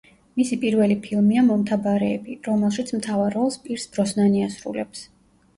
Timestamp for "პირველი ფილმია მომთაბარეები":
0.61-2.37